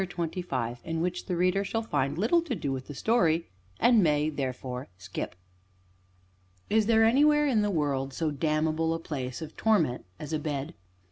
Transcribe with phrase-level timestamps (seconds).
[0.01, 3.45] CHAPTER XXV IN WHICH THE READER SHALL FIND LITTLE TO DO WITH THE STORY,
[3.79, 5.35] AND MAY, THEREFORE, SKIP
[6.71, 10.73] Is there anywhere in the world so damnable a place of torment as a bed?